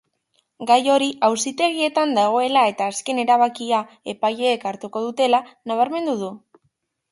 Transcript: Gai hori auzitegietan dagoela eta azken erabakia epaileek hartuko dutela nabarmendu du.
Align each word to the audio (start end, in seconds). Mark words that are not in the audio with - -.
Gai 0.69 0.77
hori 0.93 1.09
auzitegietan 1.27 2.13
dagoela 2.19 2.63
eta 2.71 2.89
azken 2.93 3.21
erabakia 3.25 3.83
epaileek 4.15 4.67
hartuko 4.73 5.05
dutela 5.07 5.45
nabarmendu 5.75 6.19
du. 6.27 6.35